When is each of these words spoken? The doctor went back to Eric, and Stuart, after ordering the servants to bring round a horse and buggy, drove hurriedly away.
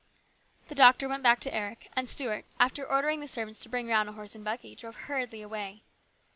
The 0.67 0.73
doctor 0.73 1.07
went 1.07 1.21
back 1.21 1.39
to 1.41 1.53
Eric, 1.53 1.87
and 1.95 2.09
Stuart, 2.09 2.45
after 2.59 2.83
ordering 2.83 3.19
the 3.19 3.27
servants 3.27 3.59
to 3.59 3.69
bring 3.69 3.87
round 3.87 4.09
a 4.09 4.13
horse 4.13 4.33
and 4.33 4.43
buggy, 4.43 4.73
drove 4.73 4.95
hurriedly 4.95 5.43
away. 5.43 5.83